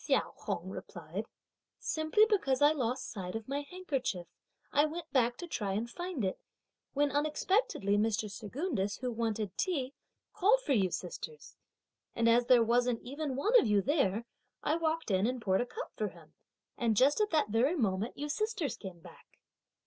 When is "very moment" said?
17.49-18.17